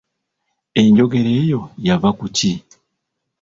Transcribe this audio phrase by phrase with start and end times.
[0.79, 2.51] Enjogera eyo yava ku ki?